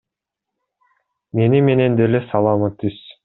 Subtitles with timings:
[1.39, 2.99] Мени менен деле саламы түз.